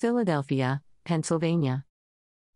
[0.00, 1.84] Philadelphia, Pennsylvania.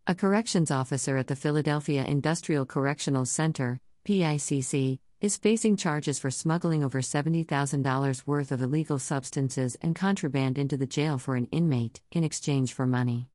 [0.07, 3.79] A corrections officer at the Philadelphia Industrial Correctional Center,
[4.09, 10.79] PICC, is facing charges for smuggling over $70,000 worth of illegal substances and contraband into
[10.79, 13.29] the jail for an inmate in exchange for money.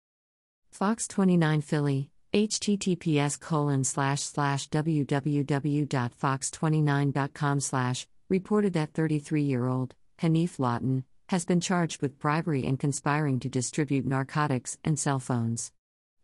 [0.72, 10.58] Fox 29 Philly, https colon slash slash www.fox29.com slash, reported that 33 year old, Hanif
[10.58, 15.72] Lawton, has been charged with bribery and conspiring to distribute narcotics and cell phones.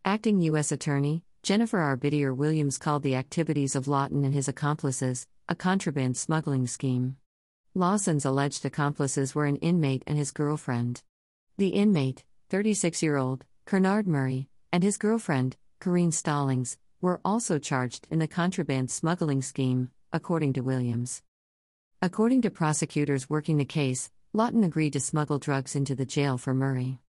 [0.04, 0.72] Acting U.S.
[0.72, 6.66] Attorney, Jennifer Arbittier Williams called the activities of Lawton and his accomplices a contraband smuggling
[6.66, 7.18] scheme.
[7.72, 11.04] Lawson's alleged accomplices were an inmate and his girlfriend.
[11.56, 18.08] The inmate, 36 year old, Kernard Murray, and his girlfriend, Kareen Stallings, were also charged
[18.10, 21.22] in the contraband smuggling scheme, according to Williams.
[22.02, 26.52] According to prosecutors working the case, Lawton agreed to smuggle drugs into the jail for
[26.52, 27.00] Murray.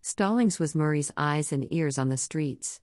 [0.00, 2.80] Stallings was Murray's eyes and ears on the streets.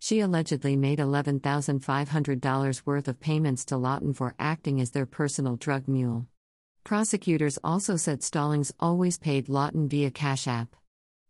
[0.00, 5.86] She allegedly made $11,500 worth of payments to Lawton for acting as their personal drug
[5.86, 6.26] mule.
[6.82, 10.74] Prosecutors also said Stallings always paid Lawton via Cash App.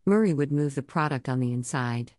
[0.06, 2.12] Murray would move the product on the inside.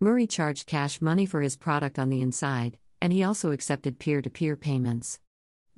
[0.00, 4.20] Murray charged cash money for his product on the inside, and he also accepted peer
[4.20, 5.20] to peer payments.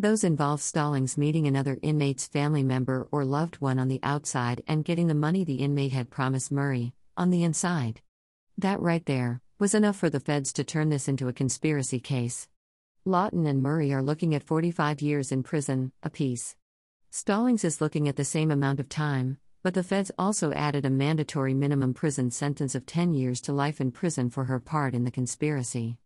[0.01, 4.85] Those involve Stallings meeting another inmate's family member or loved one on the outside and
[4.85, 8.01] getting the money the inmate had promised Murray, on the inside.
[8.57, 12.47] That right there was enough for the feds to turn this into a conspiracy case.
[13.05, 16.55] Lawton and Murray are looking at 45 years in prison, apiece.
[17.11, 20.91] Stallings is looking at the same amount of time, but the feds also added a
[20.91, 25.03] mandatory minimum prison sentence of 10 years to life in prison for her part in
[25.03, 25.99] the conspiracy.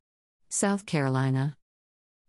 [0.48, 1.58] South Carolina.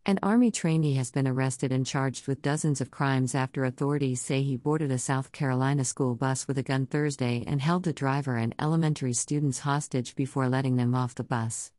[0.06, 4.44] An Army trainee has been arrested and charged with dozens of crimes after authorities say
[4.44, 8.36] he boarded a South Carolina school bus with a gun Thursday and held the driver
[8.36, 11.72] and elementary students hostage before letting them off the bus.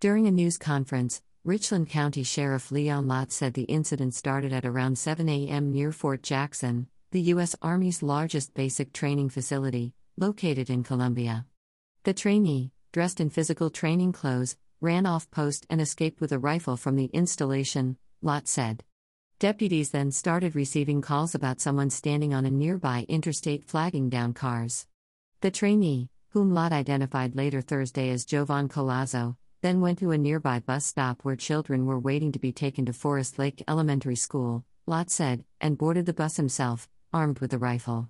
[0.00, 4.96] During a news conference, Richland County Sheriff Leon Lott said the incident started at around
[4.96, 5.70] 7 a.m.
[5.70, 7.54] near Fort Jackson, the U.S.
[7.60, 11.44] Army's largest basic training facility, located in Columbia.
[12.04, 16.76] The trainee, dressed in physical training clothes, ran off post and escaped with a rifle
[16.76, 18.84] from the installation, Lott said.
[19.38, 24.86] Deputies then started receiving calls about someone standing on a nearby interstate flagging down cars.
[25.40, 30.60] The trainee, whom Lott identified later Thursday as Jovan Collazo, then went to a nearby
[30.60, 35.10] bus stop where children were waiting to be taken to Forest Lake Elementary School, Lott
[35.10, 38.08] said, and boarded the bus himself, armed with a rifle.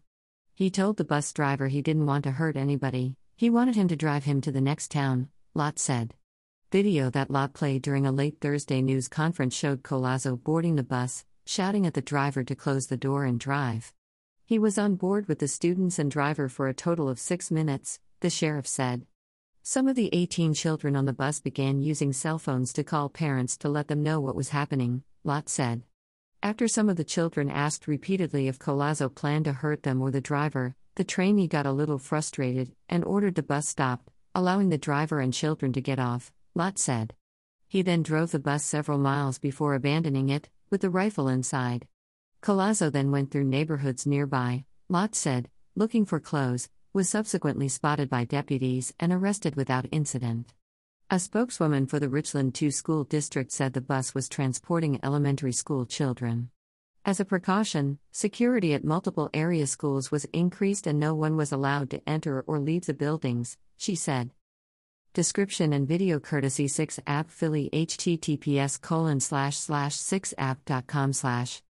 [0.54, 3.96] He told the bus driver he didn't want to hurt anybody, he wanted him to
[3.96, 6.14] drive him to the next town, Lott said.
[6.76, 11.24] Video that Lott played during a late Thursday news conference showed Collazo boarding the bus,
[11.46, 13.94] shouting at the driver to close the door and drive.
[14.44, 17.98] He was on board with the students and driver for a total of six minutes,
[18.20, 19.06] the sheriff said.
[19.62, 23.56] Some of the 18 children on the bus began using cell phones to call parents
[23.56, 25.82] to let them know what was happening, Lott said.
[26.42, 30.20] After some of the children asked repeatedly if Collazo planned to hurt them or the
[30.20, 35.20] driver, the trainee got a little frustrated and ordered the bus stopped, allowing the driver
[35.20, 36.30] and children to get off.
[36.56, 37.12] Lott said.
[37.68, 41.86] He then drove the bus several miles before abandoning it, with the rifle inside.
[42.40, 48.24] Collazo then went through neighborhoods nearby, Lott said, looking for clothes, was subsequently spotted by
[48.24, 50.54] deputies and arrested without incident.
[51.10, 55.84] A spokeswoman for the Richland 2 school district said the bus was transporting elementary school
[55.84, 56.48] children.
[57.04, 61.90] As a precaution, security at multiple area schools was increased and no one was allowed
[61.90, 64.32] to enter or leave the buildings, she said.
[65.16, 71.62] Description and video courtesy 6 app Philly https colon slash slash 6app.com slash